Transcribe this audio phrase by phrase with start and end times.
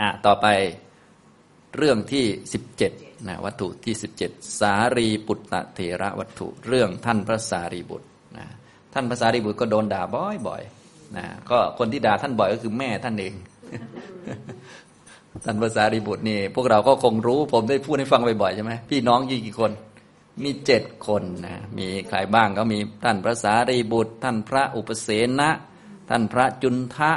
[0.00, 0.46] อะต่อไป
[1.76, 2.92] เรื่องที่สิบเจ็ด
[3.28, 4.30] นะวัตถุที่สิบเจ็ด
[4.60, 8.08] สารีปุตตะเถระวัตถุเรื่องท่านพระสารีบุตร
[8.38, 8.46] นะ
[8.94, 10.02] ท่านพระสารีบุตรก็โดนด่า
[10.46, 13.34] บ่อยๆนะก็คนที่ด่าท่านบ่อยก็คือแม่ท่านเอง
[15.44, 19.70] ท่านพระสารีบุตรนี่พวกเราก็คงรู้ผมได้พูดให้ฟังบ่อยๆใช่ไหมพี่น้องยี่กี่คน
[20.42, 25.08] มีเจ็ดคนนะมีใครบ้างก็มีท่านพระสารีบุตร ท่านพระอุปเส
[25.40, 25.50] นะ
[26.08, 27.12] ท่านพระจุนทะ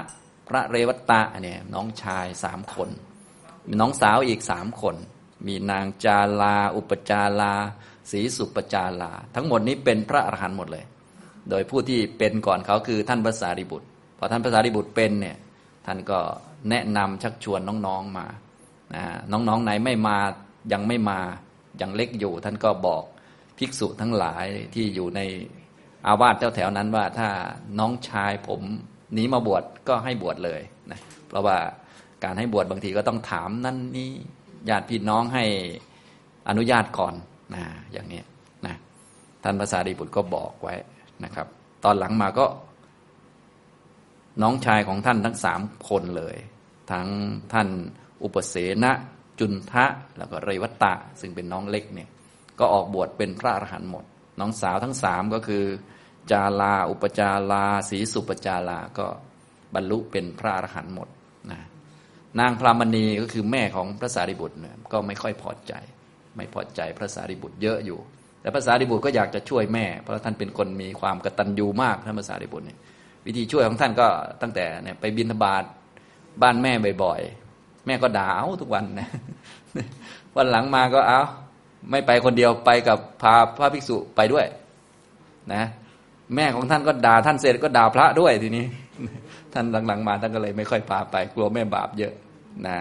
[0.48, 2.90] พระเรวัตตะเนี่ยน้องชายสามคน
[3.68, 4.96] มีน้องสาวอีกสามคน
[5.48, 7.54] มีนางจาลา อุปจาลา
[8.12, 10.86] ศรีสุปจาลา ทั้งหมดนี้เป็นพระอรหันต์หมดเลย
[11.50, 15.38] โดยผู้ที่เป็นก่อนเขาคือท่านพระสารีบุตรพอท่านพระสารีบุตรเป็นเนี่ย
[15.86, 16.20] ท่านก็
[16.70, 18.28] แนะนำชักชวนน้องๆมา
[19.32, 20.18] น้องๆไหนไม่มา
[20.72, 21.20] ยังไม่มา
[21.82, 23.04] ยังเล็กอยู่ ท่านก็บอก
[23.58, 25.22] ภิกษุทั้งหลายที่อยู่ใน
[26.08, 27.30] อาวาสแถวๆนั้นว่าถ้า
[27.80, 28.62] น้องชายผม
[29.14, 31.58] หนีมาบวชก็ให้บวชเลยนะเพราะว่า
[32.24, 34.10] การให้บวชบางทีก็ต้องถามนั่นนี่
[34.70, 35.46] ญาติพี่น้องให้
[36.50, 37.14] อนุญาตก่อน
[37.54, 38.22] นะอย่างนี้
[38.66, 38.76] นะ
[39.44, 40.76] ท่านภาษาดีบุตรก็บอกไว้
[41.24, 41.48] นะครับ
[41.84, 42.46] ตอนหลังมาก็
[44.42, 46.36] น้องชายของท่านทั้งสามคนเลย
[46.92, 47.08] ทั้ง
[47.54, 47.68] ท่าน
[48.24, 48.92] อุปเสนะ
[49.40, 49.86] จุนทะ
[50.18, 52.10] แล้วก็เรวัตตะ ซึ่งเป็นน้องเล็กเนี่ย
[52.60, 54.06] ก็ออกบวชเป็นพระอรหันต์หมด
[54.40, 55.64] น้องสาวทั้งสามก็คือ
[56.32, 59.08] จาลาอุปจาลาศรีสุปจาลาก็
[59.74, 61.10] บรรลุเป็นพระอรหันต์หมด
[61.52, 61.60] นะ
[62.40, 65.74] นางพรามณีก็คือแม่ของพระสารีบุตรเนี่ยก็ไม่ค่อยพอใจ
[66.36, 68.00] ไม่พอใจพระสารีบุตรเยอะอยู่
[68.42, 72.80] แต่พระสารีบุตรก็อยากจะช่วยแม่ เพราะท่านเป็นคนมีความกตัญญูมากท่านพระสารีบุตรเนี่ย
[73.26, 74.08] วิธีช่วยของท่านก็
[74.42, 75.64] ตั้งแต่เนี่ยไปบินธบาต
[76.42, 76.74] บ้านแม่
[77.04, 79.10] บ่อยๆ แม่ก็ด่าเอาทุกวันนะ
[80.36, 81.22] วันหลังมาก็เอา
[81.92, 84.46] ไม่ไปคนเดียวไปกับพาพระภิกษุไปด้วย
[85.54, 85.64] นะ
[86.36, 88.66] แม่ของท่านก็ด่าท่านเสร็จก็ด่าพระด้วยทีนี้
[89.54, 92.14] ท่านหลังๆมาท่านก็เลยไม่ค่อยพาไป กลัวแม่บาปเยอะ
[92.68, 92.78] นะ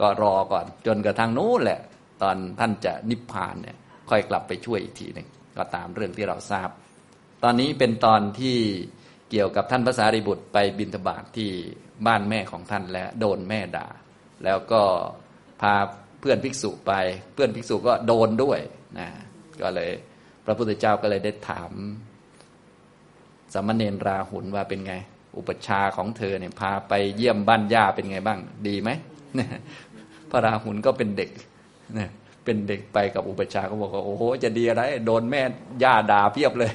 [0.00, 1.80] ก็รอก่อนจนกระทั่งนู้นแหละ
[2.22, 3.76] ตอนท่านจะนิพพานเนี่ย
[4.10, 6.68] ค่อยกลับไปช่วยอีกทีหนึ่งก็ตามเรื่องที่เราทราบ
[7.44, 8.56] ตอนนี้เป็นตอนที่
[9.30, 11.50] เกี่ยวกับท่านพระสารีบุตรไปบิณฑบาตทที่
[12.06, 13.88] บ้านแม่ของท่านและโดนแม่ด่า
[14.44, 14.82] แล้วก็
[15.60, 15.74] พา
[16.20, 16.92] เพื่อนภิกษุไป
[17.34, 18.60] เพื่อนภิกษุก็โดนด้วย
[18.98, 19.08] นะ
[19.62, 19.90] ก็เลย
[20.44, 21.70] พระพุทธเจ้าก็เลยได้ถาม
[23.52, 24.94] สมณเณรราหุลว่าเป็นไง
[25.36, 28.90] อุปชาของเธอเนี่ยพาไปเยี่ยมบ้านย่าเป็นไงบ้าง ดีไหม
[30.30, 31.30] พระราหุลก็เป็นเด็ก
[31.98, 32.08] นะ
[32.44, 35.40] เป็นเด็กไปกับอุปชาก็บอกว่าโอ้โหจะดีอะไร โดนแม่
[35.82, 36.72] ย่าด่าเพียบเลย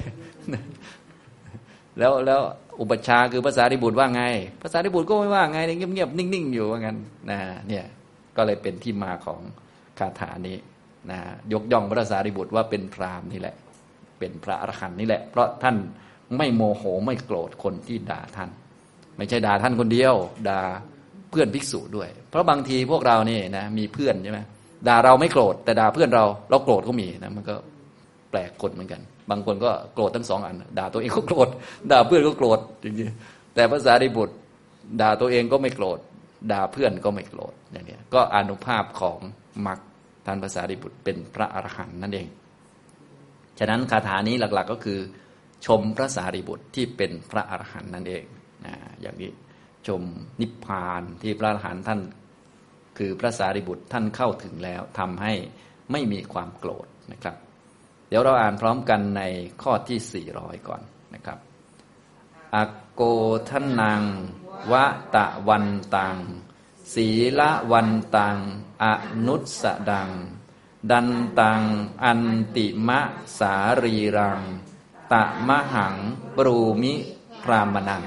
[1.98, 2.40] แล้วแล้ว
[2.80, 4.22] อุปชาคือภาษาริบุตรว่าไง
[4.62, 6.98] ภาษาริบุตรก็ไม่ว่าไงเงียบๆนิ่งๆอยู่ว่างั้น
[7.30, 7.84] นะเนี่ย
[8.36, 9.40] ก็เลยเป็นที่มาของ
[9.98, 10.56] คาถานี้
[11.10, 11.18] นะ
[11.52, 13.54] ยกย่องพระสารีบุตรว่าเป็นพรามนี่แหละ
[14.18, 15.76] เป็นพระอรหันต์นี่แหละ เพราะท่าน
[16.36, 18.50] ไม่โมโหไม่โกรธคนที่ด่าท่าน
[19.16, 20.14] ไม่ใช่ด่าท่านคนเดียว
[20.48, 20.60] ด่า
[21.30, 24.40] เพื่อนภิกษุด้วย เพราะบางทีพวกเราเนี่ยนะมีเพื่อนใช่ไหม
[24.88, 27.54] ด่าเราไม่โกรธแต่ด่าเพื่อนเราเราโกรธก็มีนะมันก็
[28.30, 29.00] แปลกคนเหมือนกัน
[29.30, 31.48] บางคนก็โกรธทั้งสองอัน ด่าตัวเองก็โกรธ
[31.92, 34.34] ด่าเพื่อนก็โกรธจริงๆแต่ภาษาดิบุตร
[35.00, 35.98] ด่าตัวเองก็ไม่โกรธ
[36.52, 39.18] ด่าเพื่อนก็ไม่โกรธอย่างนี้ก็อนุภาพของ
[39.66, 39.78] มรรค
[40.26, 42.26] ท่านภาษาดิบุตรเป็นพระอรหันต์นั่นเอง
[43.58, 44.98] ฉะนั้นคาถานี้หลักๆก็คือ
[45.66, 48.24] ชมพระสารีบุตรที่เป็นพระอรหันต์นั่นเอง
[48.64, 49.30] นะอย่างนี้
[49.86, 50.02] ชม
[50.40, 52.00] นิพพานที่พระอรหันต์ท่าน
[52.98, 55.32] คือพระสารีบุตรท่านเข้าถึงแล้วทำให้
[55.92, 57.36] ไม่มีความโกรธนะครับ
[58.08, 59.22] เดี๋ยวเราอ่านพร้อมกันใน
[59.62, 60.82] ข้อที่ 400 ก่อน
[61.14, 61.38] นะครับ
[62.54, 62.56] อ
[62.92, 63.02] โก
[63.48, 64.02] ทนัง
[64.72, 65.66] วะตะวัน
[65.96, 66.16] ตัง
[66.94, 67.08] ศี
[67.38, 68.38] ละวันตัง
[68.82, 68.86] อ
[69.26, 70.10] นุสดัง
[70.90, 71.08] ดัน
[71.40, 71.62] ตัง
[72.04, 72.22] อัน
[72.56, 73.00] ติมะ
[73.38, 74.42] สารีรัง
[75.12, 75.94] ตะมะหัง
[76.36, 76.92] ปรูมิ
[77.42, 78.04] พรามนัง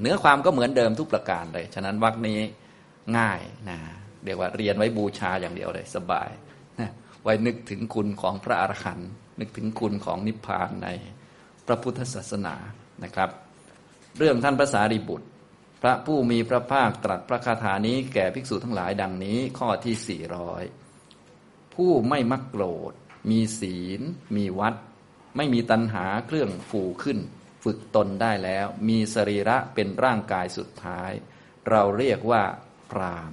[0.00, 2.40] เนื้อความก็เหมือนเดิมทุกประการเลย ฉะนั้นวรรคนี้
[3.18, 3.78] ง่ายนะ
[4.24, 6.30] เรียกว่าเรียนไว้บูชาอย่างเดียวเลยสบาย
[6.80, 6.90] นะ
[7.22, 9.10] ไว้นึกถึงคุณของพระอรหันต์
[9.40, 10.88] นึกถึงคุณของนิพพานใน
[11.66, 12.54] พระพุทธศาสนา
[13.04, 13.30] นะครับ
[14.18, 15.28] เรื่องท่านพระสารีบุตร
[15.82, 20.62] พระผู้มีพระภาคตรัสพระคาถานี้แก่ภิกษุทั้งหลายดังนี้ข้อที่สี่ร้อย
[21.74, 22.92] ผู้ไม่มักโกรธ
[23.30, 24.00] มีศีล
[24.36, 24.74] มีวัด
[25.36, 27.18] ไม่มีตัณหาเครื่องฟูขึ้น
[27.64, 31.10] ฝึกตนได้แล้ว มีสรีระเป็นร่างกายสุดท้าย
[31.70, 32.42] เราเรียกว่า
[32.90, 33.32] พราม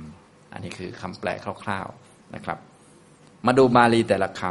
[0.51, 1.29] อันนี้คือคำแปล
[1.63, 2.57] คร่าวๆนะครับ
[3.45, 4.41] มาดูมาลีแต่ละค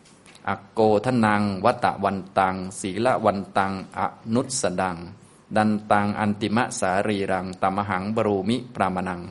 [0.00, 4.00] ำอโกทนัง วัตวันตัง ศีละวันตัง อ
[4.34, 4.98] นุสดัง
[5.56, 9.22] ดันตัง อันติมะสารีรังตมหังบรูมิปรามนัง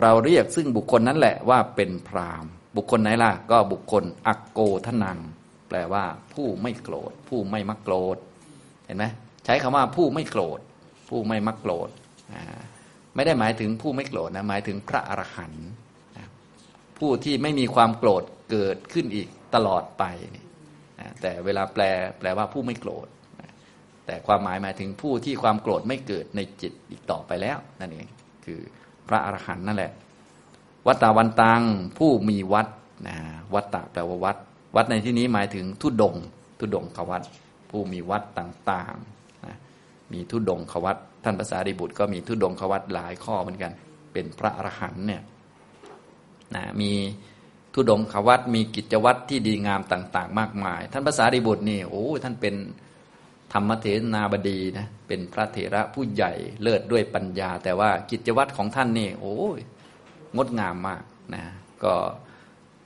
[0.00, 2.44] เราเรียกซึ่งบุคคลนั้นแหละว่าเป็นพราม
[2.76, 5.18] บุคคลไหนล่ะ ก็บุคคลอักโกทนัง
[5.68, 6.04] แปลว่า
[6.34, 8.16] ผู้ไม่โกรธ ผู้ไม่มักโกรธ
[8.86, 9.04] เห็นไหม
[9.44, 10.60] ใช้คำว่าผู้ไม่โกรธ
[11.08, 11.90] ผู้ไม่มักโกรธ
[13.14, 15.68] ไม่ได้หมายถึงผู้ไม่โกรธนะหมายถึงพระอรหันต์
[16.98, 20.04] ผู้ที่ไม่มีความโกรธเกิดขึ้นอีกตลอดไป
[21.20, 21.82] แต่เวลาแปล
[22.18, 23.06] แปลว่าผู้ไม่โกรธ
[24.06, 28.06] แต่ความหมายหมายถึงผู้ที่ความโกรธไม่เกิดในจิตอีกต่อไปแล้วนั่นเอง
[28.44, 28.60] คือ
[29.08, 29.92] พระอรหันต์นั่นแหละ
[30.86, 31.62] วัตตาวันตัง
[31.98, 32.68] ผู้มีวัด
[33.08, 33.16] นะ
[33.54, 34.36] วัตตะแปลว่าวัด
[34.74, 36.14] วัดในที่นี้หมายถึงทุดง
[36.58, 37.22] ทุดงขวัต
[37.70, 39.56] ผู้มีวัดต่างๆนะ
[40.12, 43.72] มีทุดงขวัตท่านภาษาดิบุตรก็มีทุดงขวัตหลายข้อเหมือนกัน
[44.12, 45.22] เป็นพระอรหันต์เนี่ย
[46.54, 46.92] นะมี
[47.74, 52.54] ทุดงขวัตมีกิจวัตรที่ดีงามต่าง ๆ มากมาย ท่านภาษาดิบุตรนี่โอ้ท่านเป็น
[53.52, 56.32] ธรรมเทนาบดีนะเป็นพระเถระผู้ใหญ่
[56.62, 59.58] เลิศด้วยปัญญา แต่ว่ากิจวัตรของท่านนี่โอ้ย
[60.36, 61.02] งดงามมาก
[61.34, 61.44] นะ
[61.84, 61.94] ก็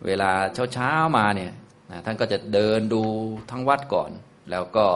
[0.06, 0.30] เวลา
[0.72, 1.52] เช้าๆมาเนี่ย
[1.90, 3.02] นะท่านก็จะเดินดู
[3.50, 4.10] ทั้งวัดก่อน
[4.50, 4.86] แล้วก็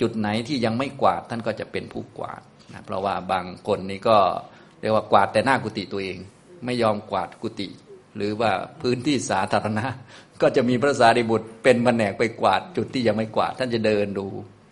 [0.00, 4.18] จุดไหนที่ยังไม่กวาดท่านก็จะเป็นผู้กวาดนะเพราะว่าบางคนนี่ก็
[4.80, 6.18] เรียกว่ากวาดแต่หน้ากุฏิตัวเอง
[6.64, 7.68] ไม่ยอมกวาดกุฏิ
[8.16, 8.50] หรือว่า
[8.80, 9.86] พื้นที่สาธารณะ
[10.42, 14.26] ก็จะมีพระสารีบุตรเป็นแผนกไปกวาด จุดที่ยังไม่กวาด ท่านจะเดินดู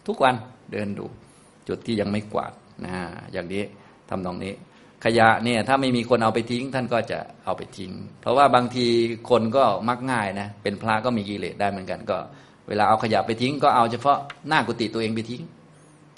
[0.07, 0.35] ทุกวัน
[0.73, 1.07] เดินดู
[1.69, 2.53] จุดที่ยังไม่กวาด
[2.85, 2.95] นะ
[3.33, 3.63] อย่างนี้
[4.09, 4.53] ทำนองนี้
[5.05, 8.87] ขยะเนี่ยถ้าไม่มีคนเอาไปทิ้ง ท่านก็จะเอาไปทิ้ง เพราะว่าบางที
[9.31, 12.19] คนก็มักง่ายนะเป็นพระก็มีกิเลสได้เหมือนกันก็
[12.69, 14.19] เวลาเอาขยะไปทิ้ง ก็เอาเฉพาะ
[14.49, 15.43] หน้ากุฏิตัวเองไปทิ้ง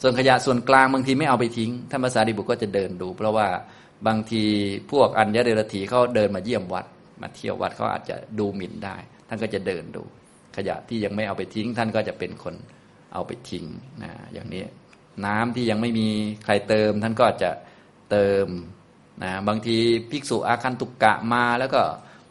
[0.03, 3.49] ส่วนขยะส่วนกลางบางทีไม่เอาไปทิ้งท่านภาษาดิบุตรก็จะเดินดู เพราะว่า
[4.07, 4.45] บางที
[4.91, 6.87] พวกอัญญเดรธีเขาเดินมาเยี่ยมวัด
[7.23, 8.97] มาเที่ยววัดเขาอาจจะดูหมิ่นได้
[9.29, 10.03] ท่านก็จะเดินดู
[10.57, 12.55] ขยะที่ยังไม่เอาไปทิ้ง ท่านก็จะเป็นคน
[13.13, 13.65] เอาไปทิ้ง
[14.03, 14.65] นะอย่างนี้
[15.27, 16.09] น้ำที่ยังไม่มี
[16.45, 17.51] ใครเติม ท่านก็จะ
[18.11, 18.47] เติม
[19.23, 19.77] นะบางที
[20.11, 21.83] ภิกษุอาคันตุกกะมาแล้วก็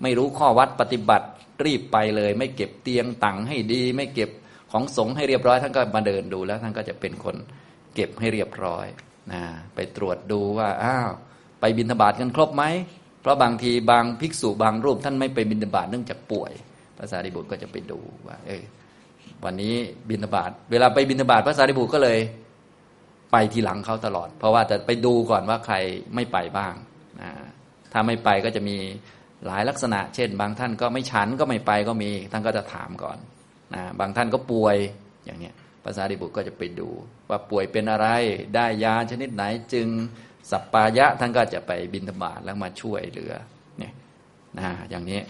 [0.01, 1.27] ไม่รู้ข้อวัดปฏิบัติ
[1.65, 4.29] รีบไปเลย ไม่เก็บเตียงตังให้ดี ไม่เก็บ
[4.71, 7.35] ของสงให้เรียบร้อยท่านก็มาเดินดูแล้วท่านก็จะเป็นคน
[7.95, 8.85] เก็บให้เรียบร้อย
[9.31, 9.43] นะ
[9.75, 11.09] ไปตรวจดูว่าอ้าว
[11.59, 12.63] ไปบิณฑบาตกันครบไหม
[13.21, 16.51] เพราะบางทีบางภิกษุบางรูปท่านไม่ไปบิณฑบาตเนื่องจากป่วย
[16.97, 18.63] ภาษาดิบุตรก็จะไปดูว่าเออ
[19.43, 19.75] วันนี้
[20.09, 22.19] บินาบาตเวลาไปบินาบาตพระสารีบุตรก็เลย
[23.31, 25.75] ไปทีหลังเขาตลอด เพราะว่าจะไปดูก่อนว่าใคร
[26.15, 26.73] ไม่ไปบ้าง
[27.21, 27.31] นะ
[27.91, 28.77] ถ้าไม่ไปก็จะมี
[29.45, 33.17] หลายลักษณะ เช่น บางท่านก็ไม่ฉันก็ไม่ไปก็มี ท่านก็จะถามก่อน
[33.75, 34.77] นะบางท่านก็ป่วย
[35.25, 36.89] อย่างเนี้ยภาษาดิบุตรก็จะไปดู
[37.29, 38.07] ว่าป่วยเป็นอะไร
[38.55, 39.43] ได้ยาชนิดไหน
[39.73, 39.87] จึง
[40.51, 43.33] สัปปายะท่านก็จะไปบินธบาตแล้วมาช่วยเหลือ
[43.79, 43.93] เนี่ย
[44.59, 45.21] นะอย่างนี้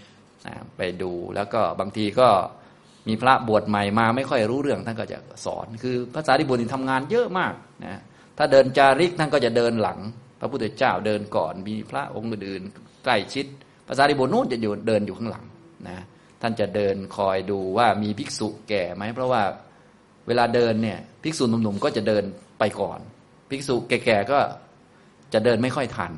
[0.46, 2.30] นะไปดูแล้วก็บางทีก็
[3.08, 7.54] มีพระบวชใหม่มาไม่ค่อยรู้เรื่องท่านก็จะสอน คือภาษาที่บุตรทำงานเยอะมาก
[7.86, 8.02] นะ
[8.38, 10.00] ถ้าเดินจาริกท่านก็จะเดินหลัง
[10.40, 12.64] พระพุทธเจ้าเดินก่อน มีพระองค์อื่น
[13.04, 13.46] ใกล้ชิด
[13.88, 15.46] ภาษาที่บุตรนู้นจะอยู่เดินอยู่ข้างหลัง
[15.88, 16.04] นะ
[16.42, 19.44] ท่านจะเดินคอยดูว่ามีภิกษุแก่ไหมเพราะว่า
[20.28, 22.24] เวลาเดินเนี่ยภิกษุหนุ่มๆก็จะเดิน
[22.60, 23.00] ไปก่อน
[23.50, 24.40] ภิกษุแก่ๆก็
[25.34, 26.12] จะเดินไม่ค่อยทัน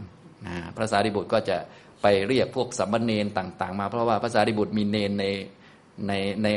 [0.48, 1.58] นะพระสารีบุตรก็จะ
[2.02, 5.26] ไปเรียกพวกสัมมาเนนต่าง ๆ มาเพราะว่าพระสารีบุตรมีเนนใน
[6.08, 6.14] ใน
[6.44, 6.48] ใน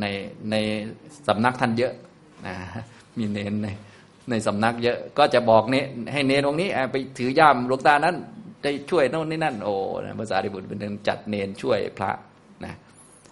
[0.00, 0.06] ใน
[0.50, 0.54] ใน
[1.28, 1.92] สำนักท่านเยอะ
[2.46, 2.54] นะ
[3.18, 3.68] มีเนนใน
[4.30, 5.76] ในสำนักเยอะก็จะบอกเน
[6.12, 8.16] ให้เนนตรงนี้ไปถือย่ามหลวงตานั้น
[8.62, 9.74] ได้ช่วยโน่นนี่นั่นโอ้
[10.20, 12.10] ภาษาดิบุตรเป็นจัดเนนช่วยพระ
[12.64, 12.74] นะ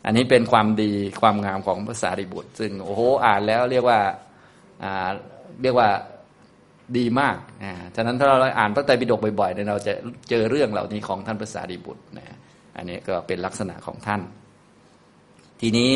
[0.05, 4.01] อันนี้เป็นความดีความงามของภาษาดิบุตร ซึ่งโอ้โหอ่านแล้วเรียกว่า
[4.83, 5.09] อ่า
[5.63, 5.89] เรียกว่า
[6.97, 9.93] ดีมากอ่าฉะนั้นถ้าเราอ่านพระไตรปิฎกบ่อยๆเนี่ยเราจะ
[10.31, 12.37] เจอเรื่องเหล่านี้ของท่านภาษาดิบุตรนะ
[12.77, 14.21] อันนี้ก็เป็นลักษณะของท่าน
[15.65, 15.93] ทีนี้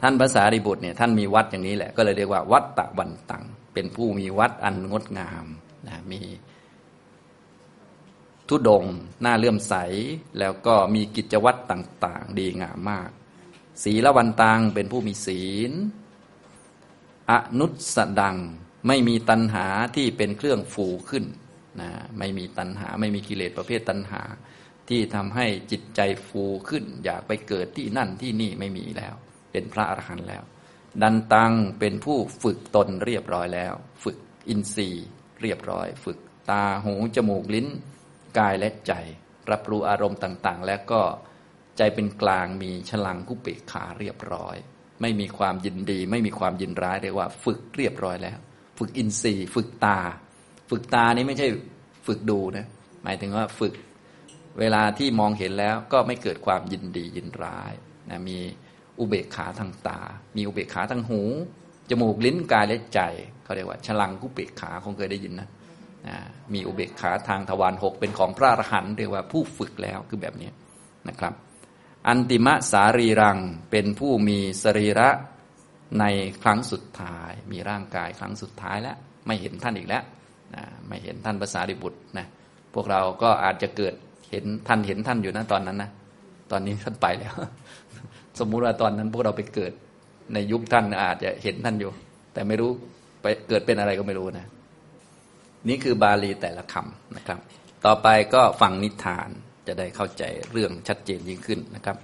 [0.00, 5.46] ท่านภาษาริบุตรเนี่ยท่านมีวัดอย่างนี้แหละ ก็เลยเรียกว่า วัดตะวันตัง เป็นผู้มีวัดอันงดงาม
[5.86, 6.20] นะมี
[8.48, 8.84] ทุดง
[9.22, 9.74] หน้าเลื่อมใส
[10.38, 13.10] แล้วก็มีกิจวัตรต่างๆ ดีงามมาก
[13.82, 15.72] ศีละวันตังเป็นผู้มีศีล
[17.30, 18.36] อนุสดัง
[18.86, 21.24] ไม่มีตัณหาที่เป็นเครื่องฟูขึ้น
[21.80, 24.22] นะไม่มีตัณหา ไม่มีกิเลสประเภทตัณหา
[24.88, 29.14] ที่ทำให้จิตใจฟูขึ้น อยากไปเกิดที่นั่นที่นี่ไม่มีแล้ว
[29.52, 30.44] เป็นพระอรหันต์แล้ว
[31.02, 33.72] ดันตังเป็นผู้ฝึกตนเรียบร้อยแล้ว
[34.04, 34.16] ฝึก
[34.48, 35.06] อินทรีย์
[35.42, 36.18] เรียบร้อย ฝึก
[36.50, 37.66] ตาหูจมูกลิ้น
[38.38, 38.92] กายและใจ
[39.50, 41.02] รับรู้อารมณ์ต่างๆ แล้วก็
[41.78, 44.56] ใจเป็นกลางมีฉลังกุเปกขาเรียบร้อย
[45.00, 48.38] ไม่มีความยินดี ไม่มีความยินร้ายเรียกว่า ฝึกเรียบร้อยแล้ว
[48.78, 49.98] ฝึกอินทรีย์ ฝึกตา
[50.70, 51.48] ฝึกตานี้ไม่ใช่
[52.06, 52.66] ฝึกดูนะ
[53.02, 53.72] หมายถึงว่าฝึก
[54.58, 57.72] เวลาที่มองเห็นแล้วก็ไม่เกิดความยินดียินร้าย
[58.10, 58.38] นะมี
[58.98, 60.00] อุเบกขาทางตา
[60.36, 61.22] มีอุเบกขาทางหู
[61.90, 63.00] จมูกลิ้นกายและใจ
[63.44, 65.48] เขาเรียกว่าฉลังกุเบกขาคงเคยได้ยินนะ
[66.54, 70.50] มีอุเบกขาทางทวารหกเป็นของพระอรหันต์เรียกว่าผู้ฝึกแล้วคือแบบนี้
[71.08, 71.32] นะครับ
[72.08, 73.38] อันติมะสารีรัง
[73.70, 75.08] เป็นผู้มีสรีระ
[76.00, 76.04] ใน
[76.42, 78.96] ครั้งสุดท้าย มีร่างกายครั้งสุดท้ายแล้ว
[79.26, 80.04] ไม่เห็นท่านอีกแล้ว
[80.88, 82.26] ไม่เห็นท่านภาษาริบุตรนะ
[82.74, 83.94] พวกเราก็อาจจะเกิด
[84.30, 85.90] เห็นท่านเห็นท่านอยู่นะตอนนั้นนะ
[86.50, 87.34] ตอนนี้ท่านไปแล้ว
[88.38, 89.72] สมมุติว่าตอนนั้นพวกเราไปเกิด
[90.34, 91.90] ในยุคท่านอาจจะเห็นท่านอยู่
[92.32, 92.70] แต่ไม่รู้
[93.22, 94.46] ไปเกิดเป็นอะไรก็ไม่รู้นะ
[95.68, 97.38] นี่คือบาลีแต่ละคำนะครับ
[97.86, 99.28] ต่อไปก็ฟังนิทาน
[99.66, 101.96] จะได้เข้าใจเรื่องชัดเจนยิ่งขึ้นนะครับ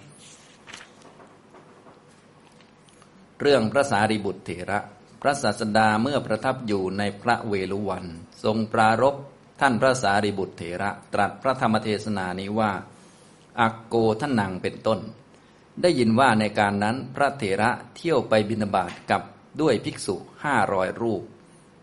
[3.41, 4.79] เรื่องพระสารีบุตรเถระ
[5.23, 8.05] พระศาสดาเมื่อประทับอยู่ในพระเวลุวัน
[8.45, 9.15] ทรงปรารบ
[9.67, 12.73] ท่านพระสารีบุตรเถระ ตรัสพระธรรมเทศนานี้ว่า
[13.61, 15.01] อักโกท่านนางเป็นต้น
[15.83, 19.23] ได้ยินว่าในการนั้นพระเถระเที่ยวไปบินาบาตกับ
[19.61, 21.23] ด้วยภิกษุห้ารอยรูป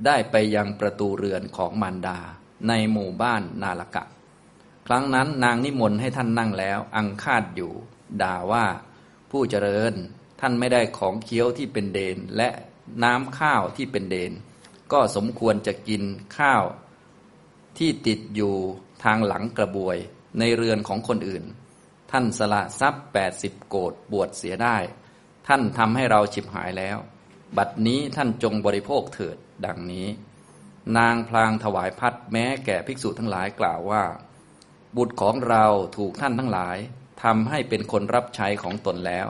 [0.05, 2.19] ได้ไปยังประตูเรือนของมารดา
[2.67, 4.03] ในหมู่บ้านนาลกะ
[4.88, 7.71] ครั้งนั้นนางนิมนต์ให้ท่านนั่งแล้ว อังคาดอยู่
[8.21, 8.65] ด่าว่า
[9.31, 9.93] ผู้เจริญ
[10.39, 12.50] ท่านไม่ได้ของเคี้ยวที่เป็นเดนและ
[13.03, 14.31] น้ำข้าวที่เป็นเดน
[14.91, 16.03] ก็สมควรจะกิน
[16.39, 16.63] ข้าว
[17.77, 18.55] ที่ติดอยู่
[19.03, 19.97] ทางหลังกระบวย
[20.39, 21.43] ในเรือนของคนอื่น
[22.11, 24.77] ท่านสละทรัพย์แปดสิบโกดบวชเสียได้
[25.47, 26.97] ท่านทำให้เราฉิบหายแล้ว
[27.57, 30.07] บัดนี้ท่านจงบริโภคเถิดดังนี้
[30.97, 34.03] นางพลางถวายพัดแม้แก่ภิกษุทั้งหลายกล่าวว่า
[34.97, 35.65] บุตรของเรา
[35.97, 36.77] ถูกท่านทั้งหลาย
[37.23, 39.27] ทำให้เป็นคนรับใช้ของตนแล้ว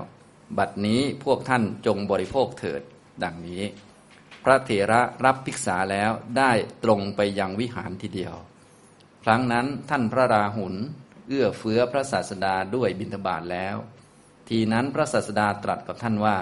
[0.57, 2.81] บัดนี้พวกท่านจงบริโภคเถิด
[3.23, 3.63] ดังนี้
[4.43, 6.51] พระเถระรับภิกษาแล้วได้
[6.83, 8.35] ตรงไปยังวิหารทีเดียว
[9.23, 10.75] ครั้งนั้นท่านพระราหุล
[11.27, 13.75] เอื้อเฟื้อพระศาสดาด้วยบิณฑบาตแล้ว
[14.49, 16.37] ทีนั้นพระศาสดาตรัสกับท่านว่า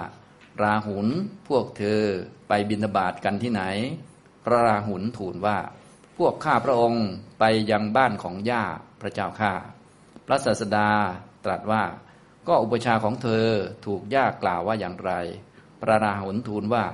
[0.62, 1.08] ราหุล
[1.48, 2.02] พวกเธอ
[2.48, 3.62] ไปบิณฑบาตกันที่ไหน
[4.44, 5.58] พระราหุลทูลว่า
[6.18, 7.06] พวกข้าพระองค์
[7.38, 8.64] ไปยังบ้านของย่า
[9.00, 9.52] พระเจ้าข้า
[10.26, 10.88] พระศาสดา
[11.44, 11.84] ตรัสว่า
[12.48, 13.46] ก็อุปชาของเธอ
[13.86, 15.12] ถูกย่ากล่าวว่าอย่างไร
[15.80, 16.84] พระราหุลทูลว่า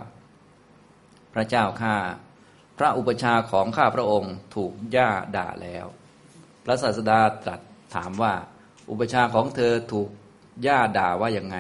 [1.39, 1.97] ระเจ้าข้า
[2.79, 5.87] พระอุปชาของข้าพระองค์ถูกย่าด่าแล้ว
[6.65, 7.61] พระศาสดาตรัส
[7.95, 8.35] ถามว่า
[8.91, 10.11] อุปชาของเธอถูก
[10.67, 11.57] ย่าด่าว่าอย่างไง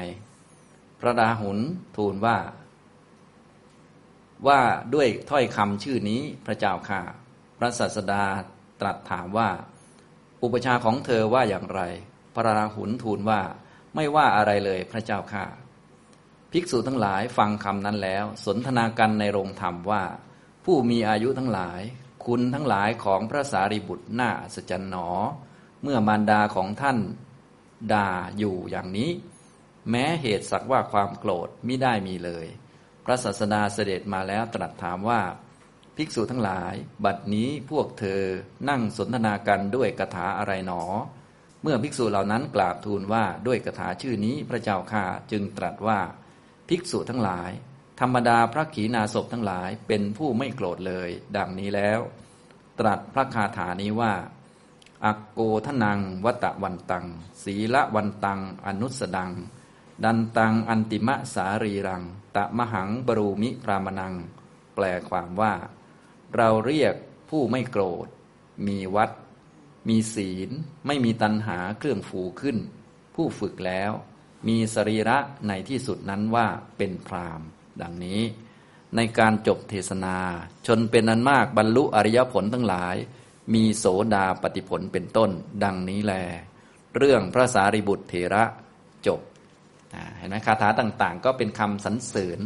[1.00, 1.58] พระราหุล
[1.96, 2.38] ทูลว่า
[4.46, 4.60] ว่า
[4.94, 7.02] ด้วยถ้อยคำชื่อนี้พระเจ้าข่า
[7.58, 8.24] พระศาสดา
[8.80, 9.50] ตรัสถามว่า
[10.42, 11.80] อุปชาของเธอว่าอย่างไร
[12.34, 13.40] พระราหุลทูลว่า
[13.94, 15.44] ไม่ว่าอะไรเลยพระเจ้าข่า
[16.52, 20.04] ภิกษุทั้งหลายฟังคำนั้นแล้ว สนทนากันในโรงธรรมว่า
[20.64, 21.80] ผู้มีอายุทั้งหลาย
[22.26, 25.08] คุณทั้งหลายของพระสารีบุตรน่าสจันหนอ
[25.82, 26.98] เมื่อมารดาของท่าน
[27.92, 29.10] ด่าอยู่อย่างนี้
[29.90, 32.46] แม้เหตุสักว่าความโกรธไมิได้มีเลย
[33.04, 35.20] พระศาสดาเสด็จมาแล้วตรัสถามว่า
[35.96, 36.74] ภิกษุทั้งหลาย
[37.04, 38.22] บัดนี้พวกเธอ
[38.68, 40.82] นั่งสนทนากันด้วยคาถาอะไรหนอ
[41.62, 46.00] เมื่อภิกษุเหล่านั้นกราบทูลว่าด้วยคาถาชื่อนี้พระเจ้าข้าจึงตรัสว่า
[46.68, 47.50] ภิกษุทั้งหลาย
[48.00, 52.00] ธรรมดาพระขีณาสพทั้งหลายเป็นผู้ไม่โกรธเลย ดังนี้แล้ว
[52.78, 54.12] ตรัสพระคาถานี้ว่า
[55.04, 57.06] อักโกทนังวัตวันตัง
[57.42, 59.32] ศีละวันตัง อนุสดัง
[60.04, 62.02] ดันตังอันติมะสารีรัง
[62.36, 64.14] ตะมหังบรูมิพรามนัง
[64.74, 65.54] แปลความว่า
[66.36, 66.94] เราเรียก
[67.30, 68.06] ผู้ไม่โกรธ
[68.66, 69.10] มีวัด
[69.88, 70.50] มีศีล
[70.86, 72.56] ไม่มีตัณหาเครื่องฟูขึ้น
[73.14, 73.92] ผู้ฝึกแล้ว
[74.48, 77.40] มีสรีระในที่สุดนั้นว่าเป็นพราม
[77.82, 78.20] ดังนี้
[78.96, 80.16] ในการจบเทศนา
[80.66, 82.96] ชนเป็นอันมากบรรลุอริยผลทั้งหลาย
[83.54, 85.30] มีโสดาปฏิผลเป็นต้น
[85.64, 86.14] ดังนี้แล
[86.96, 88.44] เรื่องพระสารีบุตรเถระ
[89.06, 89.20] จบ
[90.18, 92.38] เห็นไหมคาถาต่างๆ ก็เป็นคำสรรเสริญ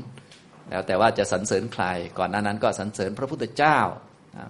[0.70, 1.84] แล้วแต่ว่าจะสรรเสริญใคร
[2.18, 3.78] ก่อนหน้านั้นก็สรรเสริญพระพุทธเจ้า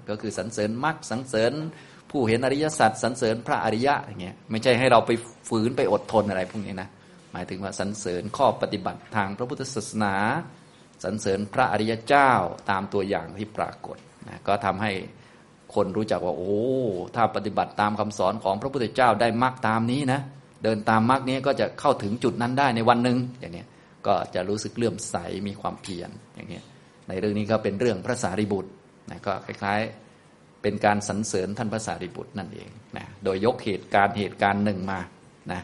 [0.08, 1.52] ก็คือสรรเสริญมรรคสรรเสริญ
[2.10, 5.10] ผู้เห็นอริยสัจสรรเสริญพระอริยะอย่างเงี้ยไม่ใช่ให้เราไป
[5.48, 6.88] ฝืนไปอดทนอะไรพวกนี้นะ
[7.32, 10.14] หมายถึงว่าสรรเสริญข้อปฏิบัติทางพระพุทธศาสนา
[11.04, 12.30] สรรเสริญพระอริยเจ้า
[12.70, 13.96] ตามตัวอย่างที่ปรากฏ
[14.28, 14.92] นะก็ทำให้
[15.74, 16.58] คนรู้จักว่า โอ้
[17.16, 20.20] ถ้าปฏิบัติตามคำสอนของพระพุทธเจ้าได้มรรคตามนี้นะ
[20.64, 23.64] เดินตามมรรคนี้ก็จะเข้าถึงจุดนั้นได้ในวันหนึ่งอย่างนี้
[24.06, 26.60] ก็จะรู้สึกเลื่อมใสมีความเพียรอย่างนี้
[27.08, 28.70] ในเรื่องนี้ก็เป็นเรื่องพระสารีบุตร
[29.10, 35.00] นะก็คล้ายๆเป็นการสรรเสริญท่านพระสารีบุตรนั่นเองนะโดยยกเหตุการณ์เหตุการณ์หนึ่งมา
[35.52, 35.60] นะ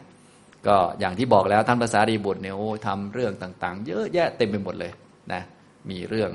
[0.66, 4.92] ก็อย่างที่บอกแล้วท่านพระสารีบุตรเนี่ยโอ้ทำเรื่องต่างๆ เยอะแยะเต็มไปหมดเลย
[5.32, 5.42] นะ
[5.90, 6.30] มีเรื่อง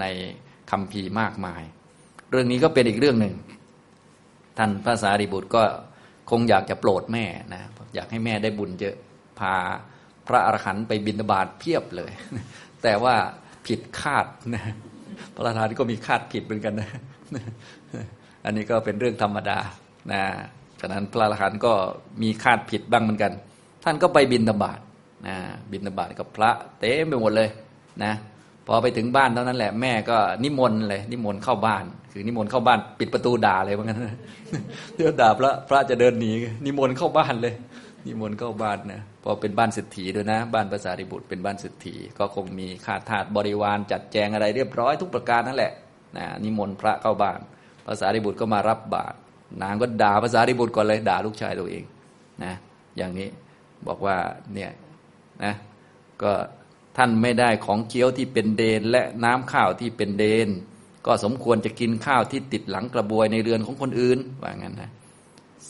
[0.00, 0.04] ใน
[0.70, 1.62] คำพีมากมาย
[2.30, 3.34] เรื่องนี้ก็เป็นอีกเรื่องหนึ่ง
[4.58, 5.62] ท่านพระสารีบุตรก็
[6.30, 7.24] คงอยากจะโปรดแม่
[7.54, 7.62] นะ
[7.94, 8.96] อยากให้แม่ได้บุญเยอะ
[9.38, 9.54] พา
[10.26, 12.10] พระอรหันต์ไปบิณฑบาตเพียบเลย
[12.82, 13.14] แต่ว่า
[13.66, 14.64] ผิดคาดนะ
[15.34, 16.88] พระราชาก็มีคาดผิดเหมือนกันนะ
[18.44, 19.58] อันนี้ก็เป็นเรื่องธรรมดา
[20.12, 20.22] นะ
[20.80, 21.72] ฉะนั้นพระอรหันต์ก็
[22.22, 23.32] มีคาดผิดบ้างเหมือนกัน
[23.84, 24.80] ท่านก็ไปบิณฑบาต
[25.26, 25.36] นะ
[25.72, 27.48] บิณฑบาตกับพระเต็มไปหมดเลย
[28.04, 28.12] นะ
[28.66, 33.98] พอไปถึงบ้านเท่านั้นแหละแม่ก็นิมนต์เลยนิมนต์เข้าบ้าน คือนิมนต์เข้าบ้านปิดประตูด่าเลยเหมือนกัน
[34.96, 36.32] เดี๋ยวด่าพระพระจะเดินหนี
[36.64, 37.54] นิมนต์เข้าบ้านเลย
[38.06, 45.72] นิมนต์เข้าบ้านนะพอเป็นบ้านเศรษฐีด้วยนะ บ้านภาษาริบุตรเป็นบ้านเศรษฐีก็คงมีข้าทาสบริวารจัดแจงอะไรเรียบร้อยทุกประการนั่นแหละ
[46.16, 47.38] นะนิมนต์พระเข้าบ้าน
[47.86, 49.16] ภาษาริบุตรก็มารับบาตร
[49.62, 51.84] นางก็ด่าภาษาริบุตรก่อนเลยด่าลูกชายตัวเอง
[52.44, 52.52] นะ
[52.98, 53.28] อย่างนี้
[53.88, 54.16] บอกว่า
[54.54, 54.72] เนี่ย
[55.44, 55.54] นะ
[56.22, 56.32] ก็
[56.96, 60.48] ท่านไม่ได้ของเคี้ยวที่เป็นเดน และน้ำข้าวที่เป็นเดน
[61.06, 64.90] ก็สมควรจะกินข้าวที่ติดหลังกระบวยในเรือนของคนอื่นว่างั้นนะ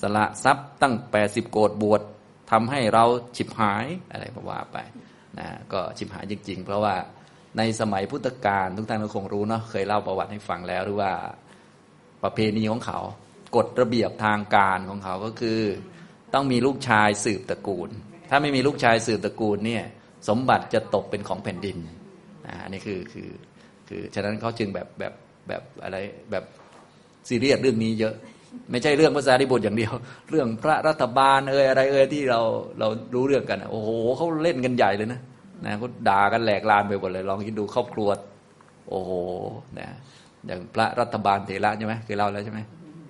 [0.00, 2.00] สละทรัพย์ตั้งแปดสิบโกดบวช
[2.50, 3.04] ทำให้เรา
[3.36, 4.76] ฉิบหายอะไรก็ว่าไป
[5.38, 6.94] นะก็ฉิบหายจริง ๆ เพราะว่า
[7.58, 11.12] ในสมัยพุทธกาลทุกท่านก็คงรู้เนาะเคยเล่าประวัติให้ฟังแล้วหรือว่า
[12.22, 12.98] ประเพณีของเขา
[13.56, 15.60] กฎระเบียบทางการของเขาก็คือ
[16.34, 17.90] ต้องมีลูกชายสืบตระกูล
[18.30, 19.82] ถ้าไม่มีลูกชายสืบตระกูลเนี่ย
[20.28, 21.78] สมบัติจะตกเป็นของแผ่นดิน
[22.46, 23.28] อ่านี่คือคือ
[23.88, 25.12] คือฉะนั้นเขาจึงแบบแบบ
[25.48, 25.96] แบบอะไร
[26.30, 26.44] แบบ
[27.28, 28.14] ซีเรียสเรื่องนี้เยอะ
[28.70, 29.92] ไม่ใช่เรื่องภาษาดิบุตรอย่างเดียว
[30.30, 32.40] เรื่องพระรัฐบาลเอ่ยอะไรเอ่ยที่เรา
[32.78, 35.20] เรารู้เรื่องกันโอ้โหเขาเล่นกันใหญ่เลยนะ
[35.64, 38.08] นะเขาด่ากันแหลกลานไปหมดเลย ลองคิดดูครอบครัว
[38.88, 39.10] โอ้โห
[39.78, 39.88] นะ
[40.46, 42.60] อย่างพระรัฐบาลเถระใช่ไหมเคยเล่าแล้วใช่ไหม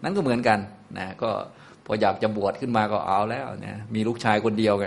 [0.02, 0.58] นั่นก็เหมือนกัน
[0.98, 1.30] นะก็
[1.86, 4.86] พออยากจะบวชขึ้นมาก็เอาแล้วเนี่ยมีลูกชายคนเดียวไง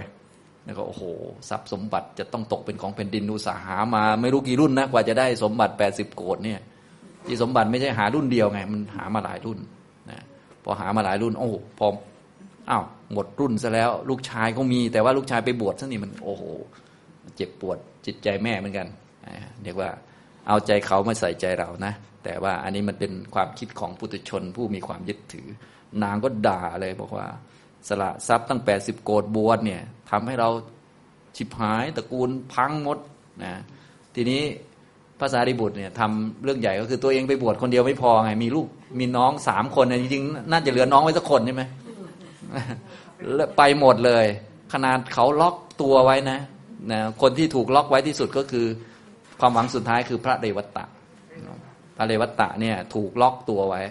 [0.65, 1.03] แล้วก็โอ้โห
[1.49, 6.59] ทรัพย์สมบัติจะต้องตกเป็นของแผ่นดินอุตสาหามา ไม่รู้กี่รุ่นนะกว่าจะได้สมบัติแปดสิบโกดเนี่ย
[7.25, 9.59] ที่สมบัติไม่ใช่หารุ่นเดียวไง มันหามาหลายรุ่น
[10.09, 10.19] นะ
[10.63, 11.49] พอหามาหลายรุ่น โอ้
[11.79, 11.87] พอ
[12.69, 12.83] อ้าว
[13.13, 16.43] หมดรุ่นซะแล้ว ลูกชายเขามี แต่ว่าลูกชายไปบวชซะนี่มันโอ้โห
[17.35, 18.87] เจ็บปวดจิตใจแม่เหมือนกัน
[19.63, 19.89] เรียกว่า
[20.47, 25.47] เอาใจเขามาใส่ใจเรานะแต่ว่าอันนี้มันเป็นความคิดของปุถุชนผู้มีความยึดถือ
[26.03, 27.27] นางก็ด่าเลยบอกว่า
[27.87, 30.49] สละทรัพย์ตั้งแปดสิบโกดบวชเนี่ยทำให้เรา
[31.35, 32.97] ชิบหายตระกูลพังหมด
[33.43, 33.53] นะ
[34.15, 34.41] ทีนี้
[35.19, 38.67] ภาษาริบุตรเนี่ยทำเรื่องใหญ่ก็คือตัวเองไปบวชคนเดียวไม่พอไง มีลูก
[38.99, 41.63] มีน้องสามคนจริงๆน่าจะเหลือน้องไว้สักคนใช่ไหม
[43.57, 44.25] ไปหมดเลย
[44.73, 46.39] ขนาดเขาล็อกตัวไว้นะ
[46.91, 48.65] นะคนที่ถูกล็อกไว้ที่สุดก็คือ
[49.39, 50.85] ความหวังสุดท้ายคือพระเดวัตตะ
[51.97, 53.81] พระเดวัตตะเนี่ยถูกล็อกตัวไว้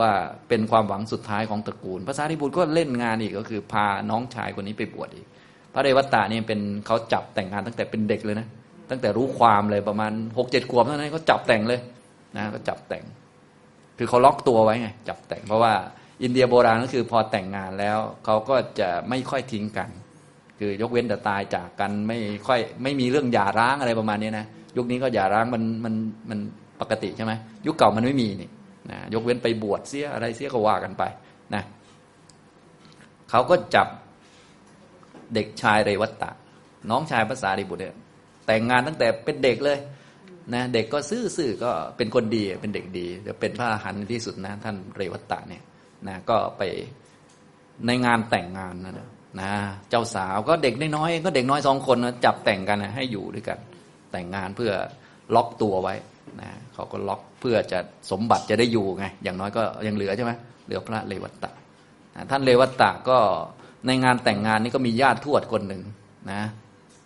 [0.00, 0.10] ว่า
[0.48, 5.26] เป็นความหวังสุดท้ายของตระกูลพระสารีบุตรก็เล่นงานอีกก็คือ พาน้องชายคนนี้ไปบวชอีก
[5.74, 8.46] พระเรวัตตาเนี่ยเป็นเขาจับแต่งงานตั้งแต่เป็นเด็กเลยนะ
[8.90, 11.80] ตั้งแต่รู้ความเลยประมาณหกเจ็ดขวบเท่านั้นเขาจับแต่งเลย
[12.36, 13.04] นะก็จับแต่ง
[13.98, 15.72] คือเขาล็อกตัวไว้ไงจับแต่งเพราะว่า
[16.22, 19.88] อินเดียโบราณก็คือพอแต่งงานแล้วเขาก็จะไม่ค่อยทิ้งกัน
[20.58, 25.94] คือยกเว้นแต่ตายจากกันไม่ค่อยไม่มีเรื่องหย่าร้างอะไรประมาณนี้นะยุคนี้ก็หย่าร้างมันมัน
[26.30, 26.38] มัน
[26.80, 27.32] ปกติใช่ไหม
[27.66, 28.50] ยุคเก่ามันไม่มีนี่
[28.90, 31.02] นะยกเว้นไปบวชเสียอะไรเสียก็ว่ากันไป
[31.54, 31.62] นะ
[33.30, 33.88] เขาก็จับ
[35.34, 36.30] เด็กชายเรวัตตะ
[36.90, 37.96] น้องชายภาษาดิบุตรเนี่ย
[38.46, 39.78] แต่งงานตั้งแต่เป็นเด็กเลย
[40.54, 45.62] นะเด็กก็ซื่อๆก็เป็นคนดีเป็นเด็กดีจะเป็นพระอรหันต์ที่สุดนะท่านเรวัตตะเนี่ย
[46.08, 46.62] นะก็ไป
[47.86, 48.94] ในงานแต่งงานนะ
[49.40, 49.52] นะ
[49.90, 53.58] เจ้าสาวก็เด็กน้อยก็เด็กน้อยสองคนนะจับแต่งกันนะให้อยู่ด้วยกัน
[54.12, 54.72] แต่งงานเพื่อ
[55.34, 55.94] ล็อกตัวไว้
[56.40, 57.78] นะเขาก็ล็อก เพื่อจะ
[58.10, 60.32] สมบัติจะได้อยู่ไงอย่างน้อยก็ยังเหลือใช่ไหม
[60.66, 61.50] เหลือพระเลวัตตะ
[62.30, 63.18] ท่านเลวัตตะก็
[63.86, 65.82] ในงานแต่งงานนี้ก็มีญาติทวดคนหนึ่ง
[66.32, 66.42] นะ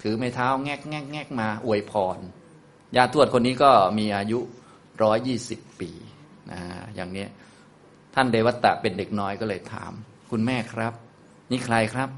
[0.03, 2.19] ถือไม้เท้าแงกแงกแงกมาอวยพร
[2.97, 4.39] ญาติทวดคนนี้ก็มีอายุ
[5.03, 5.91] ร้อยยี่สิบปี
[6.51, 6.61] นะ
[6.95, 7.27] อย่างนี้
[8.15, 9.93] ท่านเดวัตตะเป็นเด็กน้อยก็เลยถาม
[10.31, 10.93] คุณแม่ครับ
[11.51, 12.11] นี่ใครครับ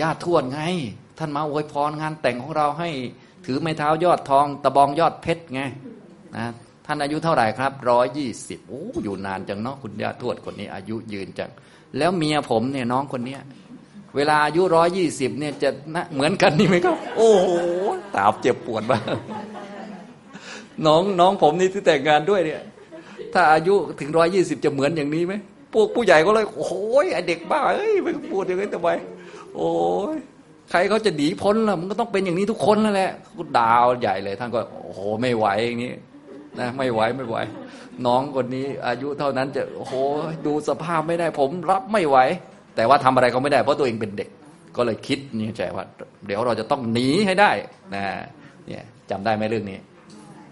[0.00, 0.60] ญาติทวดไง
[1.18, 2.90] ท่านมาอวยพรงานแต่งของเราให้
[3.46, 5.62] ถือไม้เท้ายอดทอง ตะบองยอดเพชรไง
[6.36, 6.46] นะ
[6.86, 11.50] ท่านอายุเท่าไหร่ครับร้อยยี่สิบโอ้อยู่นานจังเนาะคุณย่าทวดคนนี้ อายุยืนจัง
[11.98, 13.40] แล้วเมียผมเนี่ยน้องคนเนี้ย
[14.16, 17.48] เวลาอายุร้อยยี่สิบเนี่ยจะนะเหมือนกันนี่ไหมครับ โอ้โห
[18.14, 19.02] ตาบเจ็บปวดมาก
[20.86, 22.62] น้องน้องผมนี่ที่แต่งงานด้วยเนี่ย
[23.34, 25.34] ถ้าอายุถึงร้อยยี่สิบจะเหมือนอย่างนี้ไหม
[25.72, 28.88] พวกผู้ใหญ่ก็เลย โอ้ยไอเด็กบ้าเอ้ยไปพูดอย่างนี้ทำไม
[29.56, 29.70] โอ้
[30.14, 30.16] ย
[30.70, 33.10] ใครเขาจะหนีพ้นล่ะมันก็ต้องเป็นอย่างนี้ทุกคนนั่นแหละ
[33.58, 35.94] ดาวใหญ่เลยท่านก็ โอ้โหไม่ไหวอย่างนี้
[36.58, 37.36] นะไม่ไหวไม่ไหว
[38.06, 39.94] น้องคนนี้อายุเท่านั้นจะโอ้โห
[40.46, 42.16] ดูสภาพไม่ได้ผมรับไม่ไหว
[42.76, 44.30] แต่ว่าทำอะไรเขาไม่ได้เพราะตัวเองเป็นเด็ก
[44.76, 45.84] ก็เลยคิดนี่ใจว่า
[46.26, 47.50] เดี๋ยวเราจะต้องหนีให้ได้
[47.94, 48.02] นะ
[48.66, 49.78] เนี่ยจำได้ไหมเรื่องนี้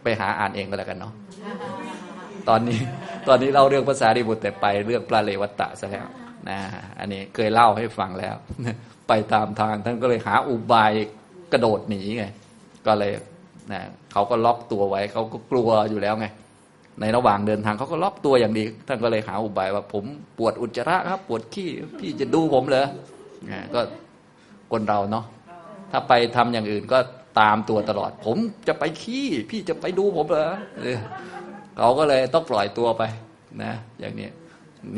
[0.02, 1.12] ไปหาอ่านเองก็แล้วกันเนาะ
[2.48, 2.78] ตอนนี้
[3.28, 6.06] ตอนนี้เราเรื่องภาษาดิบุตรแต่ไปเรื่องปลาเลวัตตะซะแล้ว
[6.48, 6.58] นะ
[6.98, 8.34] อันนี้เคยเล่าให้ฟังแล้ว
[9.08, 10.92] ไปตามทางท่านก็เลยหาอุบาย
[11.52, 12.24] กระโดดหนีไง
[12.87, 13.12] ก็เลย
[13.72, 13.81] นะ
[14.12, 16.26] เขาก็ล็อกตัวไว้ เขาก็กลัวอยู่แล้วไง
[17.00, 20.04] ในระหว่างเดินทางเขาก็ล็อกตัวอย่างดี ท่านก็เลยหาอุบายว่า ผม
[20.38, 22.87] ปวดอุจจาระครับ ปวดขี้พี่จะดูผมเหรอ
[23.50, 23.81] นะก็
[24.72, 25.24] คนเราเนาะ
[25.90, 26.98] ถ้าไปทำอย่างอื่นก็
[27.40, 28.37] ตามตัวตลอด ผม
[28.68, 30.50] จะไปขี้ พี่จะไปดูผมเหรอ
[31.78, 33.02] เขาก็เลยต้องปล่อยตัวไป
[33.62, 34.28] นะ อย่างนี้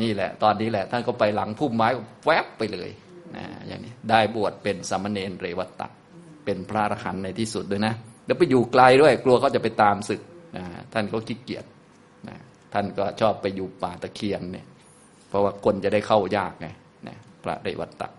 [0.01, 1.87] นี่แหละ ตอนนี้แหละ ท่านก็ไปหลังพุ่มไม้
[2.25, 2.89] แวบไปเลย
[3.35, 5.87] นะอย่างนี้ได้บวชเป็นสามเณรเรวัตตะ
[6.45, 7.93] เป็นพระอรหันต์ในที่สุดด้วยนะ
[8.31, 10.21] แล้วไปอยู่ไกลด้วย กลัวเขาจะไปตามศึก
[10.57, 11.65] นะท่านก็ขี้เกียจ
[12.29, 12.37] นะ
[12.73, 14.65] ท่านก็ชอบไปอยู่ป่าตะเคียนเนี่ย
[15.29, 16.67] เพราะว่าคนจะได้เข้ายากไง
[17.07, 18.09] นะพระเรวัตตะ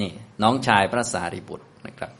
[0.00, 2.12] นี่น้องชายพระสารีบุตรนะครับ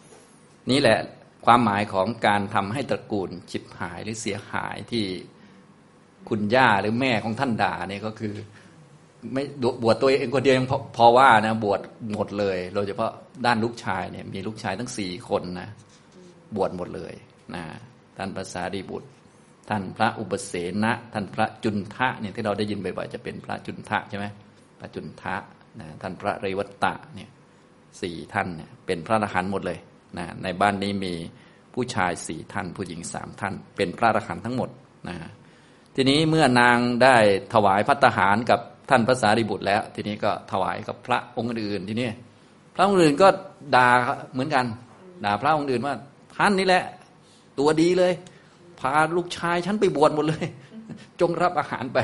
[0.71, 0.99] นี่แหละ
[1.47, 5.05] ความหมายของการทำให้ตระกูลฉิบหายหรือเสียหายที่
[6.29, 8.35] คุณย่าหรือแม่ของท่านด่าเนี่ยก็คือ
[9.33, 9.43] ไม่
[9.83, 11.81] บวชตัวเองคนเดียวยังพอพอว่านะบวช
[12.13, 13.11] หมดเลยโดยเฉพาะ
[13.47, 15.69] ด้านลูกชายเนี่ยมีลูกชายทั้งสี่คนนะ
[16.57, 17.15] บวชหมดเลย
[17.55, 17.65] นะ
[18.17, 19.09] ท่านภาษาดีบุตร
[19.69, 20.53] ท่านพระอุปเส
[20.85, 24.27] นะ ท่านพระจุนทะเนี่ยที่เราได้ยินบ่อยๆจะเป็นพระจุนทะใช่ไหม
[24.79, 25.37] พระจุนทะ
[25.81, 27.31] นะท่านพระเรวัตตะเนี่ย
[28.01, 29.79] สี่ท่านเนี่ยเป็นพระอรหันต์หมดเลย
[30.19, 31.15] นะในบ้านนี้มี
[31.75, 34.71] ผู้ชายสี่ท่าน ผู้หญิงสามท่าน เป็นพระอรหันต์ทั้งหมด
[35.09, 35.17] นะ
[35.95, 37.17] ทีนี้เมื่อนางได้
[37.55, 42.09] ถวายพัตหารกับท่านพระสารีบุตรแล้ว ทีนี้ก็ถวายกับพระองค์อื่นทีนี้
[42.75, 43.29] พระองค์อื่นก็
[43.75, 43.89] ด่า
[44.33, 44.67] เหมือนกัน
[45.25, 45.95] ด่าพระองค์อื่นว่า
[46.39, 46.85] ท่านนี่แหละ
[47.59, 48.13] ตัวดีเลย
[48.81, 50.47] พาลูกชายฉันไปบวชหมดเลย
[51.21, 51.99] จงรับอาหารไป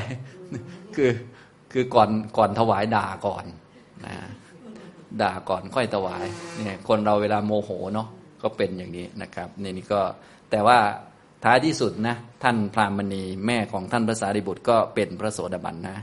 [0.95, 1.11] คือ
[1.71, 3.45] คือก่อนก่อนถวายด่าก่อน
[4.05, 4.15] นะ
[5.21, 6.25] ด่าก่อนค่อยถวาย
[6.63, 8.07] เนี่ยคนเราเวลาโมโหเนาะ
[8.43, 10.01] ก็เป็นอย่างนี้นะครับนี่นี่ก็
[10.51, 10.77] แต่ว่า
[11.43, 15.97] ท้ายที่สุดนะท่านพรามณีแม่ของท่านพระสารีบุตรก็เป็นพระโสดาบันนะ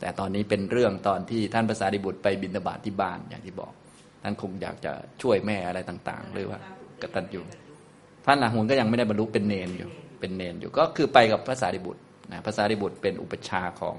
[0.00, 3.72] แต่ตอนนี้เป็นเรื่องตอนที่ท่านพระสารีบุตรไปบิณฑบาตทที่บ้านอย่างที่บอก
[4.22, 6.58] ท่านคงอยากจะช่วยแม่อะไรต่างๆ หรือว่า
[7.02, 7.42] กตัญญู
[8.26, 9.88] ท่านหลังหุนก็ยังไม่ได้บรรลุเป็นเนนอยู่
[10.20, 13.96] เป็นเนนอยู่ ก็คือไปกับพระสารีบุตรนะพระสารีบุตรเป็นอุปชาของ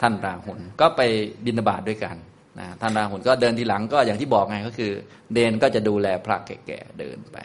[0.00, 1.00] ท่านราหุลก็ไป
[1.44, 2.16] บิณฑบาตด้วยกัน
[2.58, 4.92] นะท่านราหุลก็เดินทีหลังก็อย่างที่บอกไงก็คือ
[5.34, 7.38] เดนก็จะดูแลพระแก่ๆเดินไป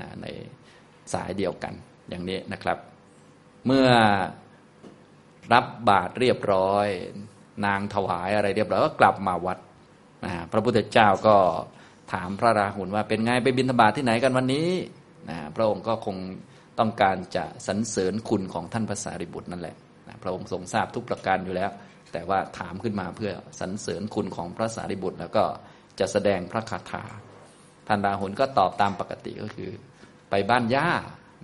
[0.00, 0.26] นะใน
[1.12, 1.74] สายเดียวกัน
[2.08, 2.78] อย่างนี้นะครับ
[3.66, 3.88] เมื่อ
[5.52, 6.86] รับบาตรเรียบร้อย
[7.66, 9.58] นางถวายอะไรเรียบร้อยก็กลับมาวัด
[10.24, 11.36] นะพระพุทธเจ้าก็
[12.12, 14.68] ถามพระราหุลว่าเป็นไงไปบิณฑบาตทที่ไหนกันวันนี้
[15.30, 16.16] นะพระองค์ก็คง
[16.78, 19.76] ต้องการจะสรรเสริญคุณของท่านพระสารีบุตรนั่นแหละ
[20.08, 21.70] นะพระองค์ทรงทราบทุกประการอยู่แล้ว
[22.12, 25.44] แต่ว่าถามขึ้นมาเพื่อสรรเสริญคุณของพระสารีบุตร แล้วก็
[26.00, 27.04] จะแสดงพระคาถา
[27.88, 29.70] ท่านราหุลก็ตอบตามปกติก็คือ
[30.30, 30.90] ไปบ้านย่า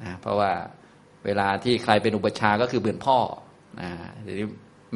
[0.02, 0.52] นะเพราะว่า
[1.24, 3.18] เวลาที่ใครเป็นอุปชาก็คือเบือนพ่อ
[3.80, 3.90] นะ
[4.26, 4.46] ทีนี้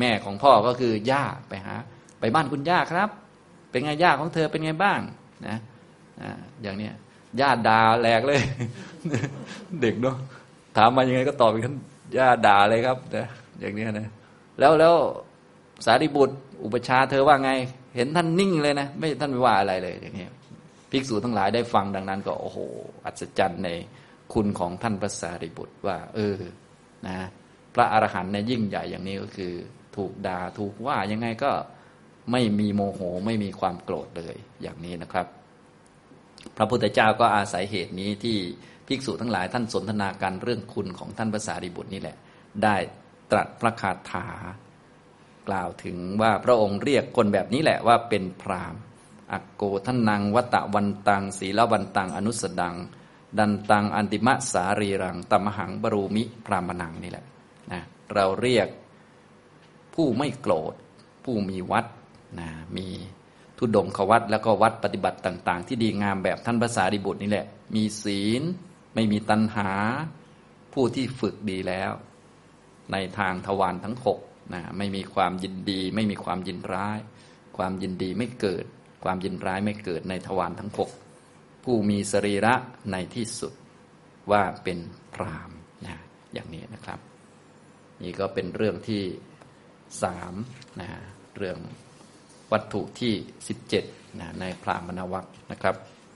[0.00, 1.74] แม่ของพ่อก็คือย่าไปหา
[2.20, 3.08] ไปบ้านคุณย่าครับ
[3.70, 5.00] เป็นไงย่าของเธอเป็นไงบ้าง
[5.46, 5.56] นะ
[6.62, 6.94] อย่างเนี้ย
[7.40, 8.40] ญาติด่าแหลกเลย
[9.82, 10.16] เด็กเนาะ
[10.76, 11.76] ถามมายังไงก็ตอบอย่างนั้น
[12.18, 13.28] ญาติด่าเลยครับนะ
[13.60, 14.08] อย่างนี้นะ
[14.58, 14.94] แล้วแล้ว
[15.84, 17.50] สารีบุตร อุปชาเธอว่าไง
[17.96, 20.26] เห็นท่านนิ่งเลยนะ ไม่ท่านไม่ว่าอะไรเลยอย่างนี้
[20.90, 22.58] ภิกษุทั้งหลายได้ฟังดังนั้น ก็โอ้โห
[23.04, 23.68] อัศจรรย์ใน
[24.32, 26.36] คุณของท่านพระสารีบุตรว่า เออ
[27.06, 27.16] นะ
[27.74, 29.52] พระอรหันต์ในยิ่งใหญ่อย่างนี้ก็คือ
[29.96, 31.50] ถูกด่าถูกว่ายังไงก็
[32.32, 35.26] ไม่มีโมโหไม่มีความโกรธเลยอย่างนี้นะครับ
[36.56, 38.38] พระพุทธเจ้าก็อาศัยเหตุนี้ที่
[38.86, 42.16] ภิกษุทั้งหลายท่านสนทนาการเรื่องคุณของท่านพระสารีบุตรนี่แหละ
[42.62, 42.76] ได้
[43.30, 44.26] ตรัสพระคาถา
[45.48, 48.74] กล่าวถึงว่าพระองค์เรียกคนแบบนี้แหละว่าเป็นพราม
[49.32, 52.76] อักโกท่านนางวัตะวันตังศีลวันตังอนุสดัง
[53.38, 57.24] ดันตังอันติมะสารีรังตมหังบรูมิพรามนังนี่แหละ
[57.72, 57.82] นะ
[58.14, 58.68] เราเรียก
[59.94, 60.74] ผู้ไม่โกรธ
[61.24, 61.86] ผู้มีวัด
[62.40, 62.88] นะมี
[63.62, 68.42] ทุดงขวัตแล้วก็วัดปฏิบัติต่าง ๆ ที่ดีงามแบบท่านภาษาดิบุตรนี่แหละ มีศีล
[68.94, 69.70] ไม่มีตัณหา
[70.72, 71.92] ผู้ที่ฝึกดีแล้ว
[72.92, 74.18] ในทางทวารทั้งหก
[74.54, 76.98] นะไม่มีความยินดี ไม่มีความยินร้าย
[77.56, 78.64] ความยินดีไม่เกิด
[79.04, 80.90] ความยินร้ายไม่เกิดในทวารทั้งหก
[81.64, 82.54] ผู้มีสรีระ
[82.92, 83.52] ในที่สุด
[84.30, 84.78] ว่าเป็น
[85.14, 85.50] พราม
[85.86, 85.96] นะ
[86.32, 86.98] อย่างนี้นะครับ
[88.02, 89.02] นี่ก็เป็นเรื่องที่
[90.02, 90.34] สาม
[90.80, 90.90] นะ
[91.36, 91.58] เรื่อง
[92.52, 93.12] วัตถุที่
[93.48, 93.84] สิบเจ็ด
[94.20, 95.74] นะในพรามณวัคนะครับ